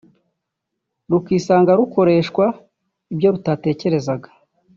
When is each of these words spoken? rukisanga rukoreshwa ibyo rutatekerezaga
rukisanga 1.11 1.71
rukoreshwa 1.79 2.45
ibyo 3.13 3.27
rutatekerezaga 3.33 4.29